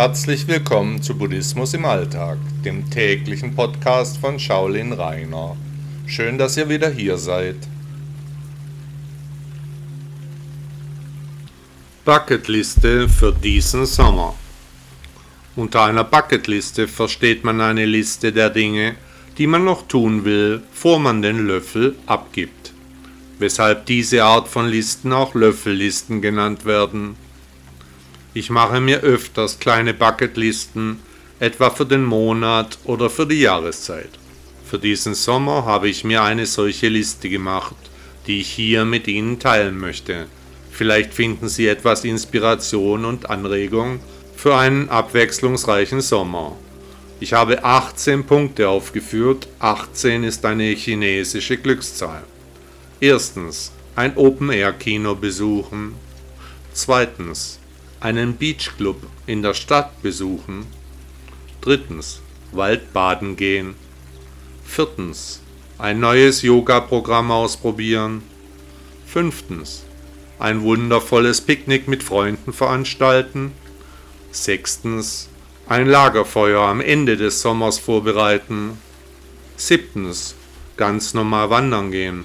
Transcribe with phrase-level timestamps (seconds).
[0.00, 5.56] Herzlich willkommen zu Buddhismus im Alltag, dem täglichen Podcast von Shaolin Rainer.
[6.06, 7.56] Schön, dass ihr wieder hier seid.
[12.04, 14.36] Bucketliste für diesen Sommer.
[15.56, 18.94] Unter einer Bucketliste versteht man eine Liste der Dinge,
[19.36, 22.72] die man noch tun will, bevor man den Löffel abgibt.
[23.40, 27.16] Weshalb diese Art von Listen auch Löffellisten genannt werden.
[28.38, 31.00] Ich mache mir öfters kleine Bucketlisten,
[31.40, 34.10] etwa für den Monat oder für die Jahreszeit.
[34.64, 37.74] Für diesen Sommer habe ich mir eine solche Liste gemacht,
[38.28, 40.28] die ich hier mit Ihnen teilen möchte.
[40.70, 43.98] Vielleicht finden Sie etwas Inspiration und Anregung
[44.36, 46.56] für einen abwechslungsreichen Sommer.
[47.18, 49.48] Ich habe 18 Punkte aufgeführt.
[49.58, 52.22] 18 ist eine chinesische Glückszahl.
[53.00, 55.96] Erstens, ein Open-Air-Kino besuchen.
[56.72, 57.58] Zweitens,
[58.00, 60.66] einen Beachclub in der Stadt besuchen.
[61.60, 62.20] Drittens,
[62.52, 63.74] Waldbaden gehen.
[64.64, 65.40] Viertens,
[65.78, 68.22] ein neues Yoga-Programm ausprobieren.
[69.06, 69.84] Fünftens,
[70.38, 73.52] ein wundervolles Picknick mit Freunden veranstalten.
[74.30, 75.28] Sechstens,
[75.68, 78.78] ein Lagerfeuer am Ende des Sommers vorbereiten.
[79.56, 80.34] Siebtens,
[80.76, 82.24] ganz normal wandern gehen.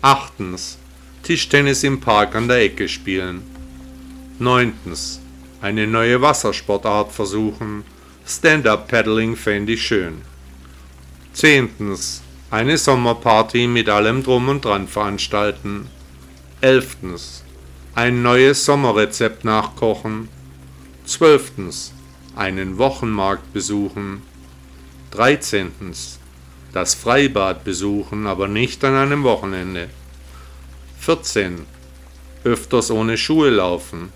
[0.00, 0.78] Achtens,
[1.22, 3.57] Tischtennis im Park an der Ecke spielen.
[4.40, 5.20] Neuntens,
[5.60, 7.82] eine neue Wassersportart versuchen.
[8.24, 10.22] Stand-up-Paddling fände ich schön.
[11.32, 15.88] Zehntens, eine Sommerparty mit allem drum und dran veranstalten.
[16.60, 17.42] Elftens,
[17.96, 20.28] ein neues Sommerrezept nachkochen.
[21.04, 21.92] Zwölftens,
[22.36, 24.22] einen Wochenmarkt besuchen.
[25.10, 26.20] Dreizehntens,
[26.72, 29.88] das Freibad besuchen, aber nicht an einem Wochenende.
[31.00, 31.66] 14.
[32.44, 34.12] Öfters ohne Schuhe laufen.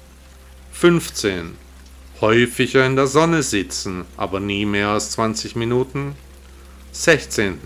[0.72, 1.56] 15.
[2.20, 6.16] Häufiger in der Sonne sitzen, aber nie mehr als 20 Minuten.
[6.90, 7.58] 16.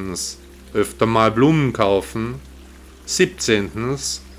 [0.74, 2.34] Öfter mal Blumen kaufen.
[3.06, 3.70] 17.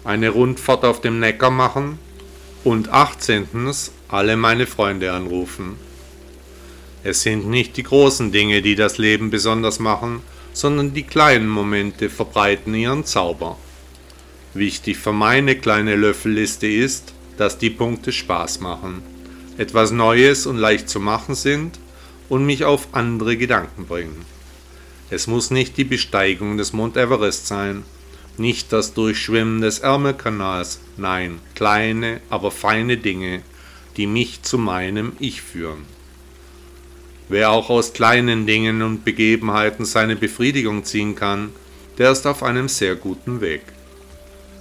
[0.03, 1.97] Eine Rundfahrt auf dem Neckar machen.
[2.63, 3.47] Und 18.
[4.09, 5.77] alle meine Freunde anrufen.
[7.03, 10.21] Es sind nicht die großen Dinge, die das Leben besonders machen,
[10.53, 13.57] sondern die kleinen Momente verbreiten ihren Zauber.
[14.53, 19.01] Wichtig für meine kleine Löffelliste ist, dass die Punkte Spaß machen,
[19.57, 21.79] etwas Neues und leicht zu machen sind
[22.29, 24.25] und mich auf andere Gedanken bringen.
[25.09, 27.83] Es muss nicht die Besteigung des Mount Everest sein,
[28.37, 33.41] nicht das Durchschwimmen des Ärmelkanals, nein, kleine, aber feine Dinge,
[33.95, 35.85] die mich zu meinem Ich führen.
[37.29, 41.49] Wer auch aus kleinen Dingen und Begebenheiten seine Befriedigung ziehen kann,
[41.97, 43.61] der ist auf einem sehr guten Weg.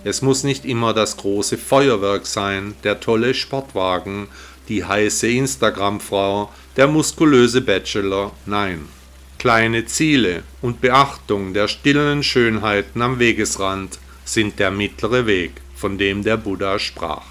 [0.04, 4.28] Es muss nicht immer das große Feuerwerk sein, der tolle Sportwagen,
[4.68, 8.88] die heiße Instagram-Frau, der muskulöse Bachelor, nein.
[9.38, 16.24] Kleine Ziele und Beachtung der stillen Schönheiten am Wegesrand sind der mittlere Weg, von dem
[16.24, 17.24] der Buddha sprach.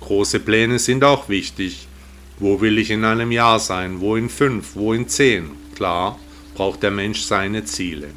[0.00, 1.86] Große Pläne sind auch wichtig.
[2.38, 4.00] Wo will ich in einem Jahr sein?
[4.00, 4.74] Wo in fünf?
[4.74, 5.50] Wo in zehn?
[5.74, 6.18] Klar,
[6.54, 8.08] braucht der Mensch seine Ziele.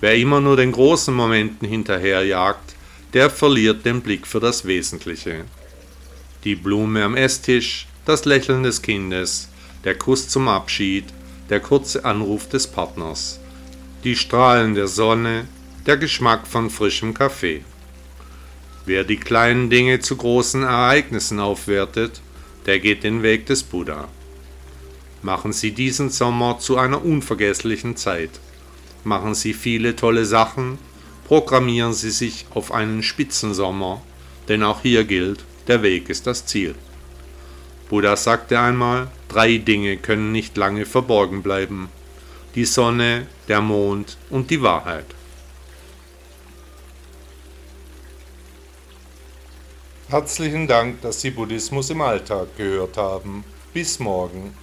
[0.00, 2.76] Wer immer nur den großen Momenten hinterherjagt,
[3.14, 5.44] der verliert den Blick für das Wesentliche.
[6.44, 9.48] Die Blume am Esstisch, das Lächeln des Kindes,
[9.84, 11.04] der Kuss zum Abschied,
[11.50, 13.40] der kurze Anruf des Partners,
[14.04, 15.48] die Strahlen der Sonne,
[15.86, 17.64] der Geschmack von frischem Kaffee.
[18.86, 22.20] Wer die kleinen Dinge zu großen Ereignissen aufwertet,
[22.66, 24.08] der geht den Weg des Buddha.
[25.22, 28.30] Machen Sie diesen Sommer zu einer unvergesslichen Zeit
[29.04, 30.78] machen Sie viele tolle Sachen,
[31.26, 34.02] programmieren Sie sich auf einen Spitzensommer,
[34.48, 36.74] denn auch hier gilt, der Weg ist das Ziel.
[37.88, 41.88] Buddha sagte einmal, drei Dinge können nicht lange verborgen bleiben.
[42.54, 45.06] Die Sonne, der Mond und die Wahrheit.
[50.08, 53.44] Herzlichen Dank, dass Sie Buddhismus im Alltag gehört haben.
[53.74, 54.54] Bis morgen.